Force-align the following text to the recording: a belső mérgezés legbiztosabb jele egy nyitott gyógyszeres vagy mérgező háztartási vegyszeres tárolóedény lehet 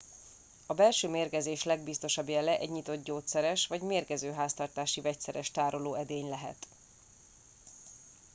a 0.65 0.73
belső 0.73 1.09
mérgezés 1.09 1.63
legbiztosabb 1.63 2.29
jele 2.29 2.57
egy 2.59 2.69
nyitott 2.69 3.03
gyógyszeres 3.03 3.67
vagy 3.67 3.81
mérgező 3.81 4.31
háztartási 4.31 5.01
vegyszeres 5.01 5.51
tárolóedény 5.51 6.29
lehet 6.29 6.67